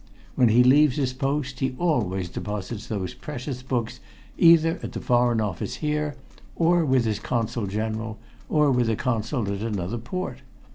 When 0.33 0.49
he 0.49 0.63
leaves 0.63 0.95
his 0.97 1.13
post 1.13 1.59
he 1.59 1.75
always 1.77 2.27
deposits 2.27 2.87
those 2.87 3.13
precious 3.13 3.61
books 3.61 3.99
either 4.35 4.79
at 4.81 4.93
the 4.93 4.99
Foreign 4.99 5.39
Office 5.39 5.75
here 5.75 6.15
or 6.55 6.83
with 6.83 7.05
his 7.05 7.19
Consul 7.19 7.67
General, 7.67 8.17
or 8.49 8.71
with 8.71 8.89
a 8.89 8.95
Consul 8.95 9.43
at 9.53 9.61
another 9.61 9.99
port. 9.99 10.39